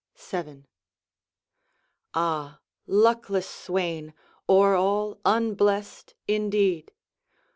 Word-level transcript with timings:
VII 0.15 0.63
Ah, 2.15 2.59
luckless 2.87 3.47
swain, 3.47 4.15
o'er 4.49 4.73
all 4.73 5.21
unblest 5.25 6.15
indeed! 6.27 6.91